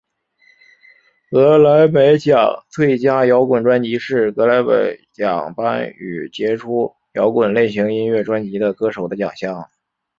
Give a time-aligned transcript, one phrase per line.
[1.29, 9.69] 葛莱美奖最佳摇滚专辑是葛莱美奖颁予杰出摇滚类型音乐专辑的歌手的奖项。